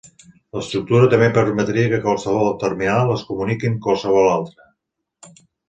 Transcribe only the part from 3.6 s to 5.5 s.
amb qualsevol altre.